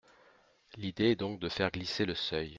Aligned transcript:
L’idée 0.77 1.11
est 1.11 1.15
donc 1.15 1.39
de 1.39 1.47
faire 1.47 1.69
glisser 1.71 2.05
le 2.05 2.15
seuil. 2.15 2.49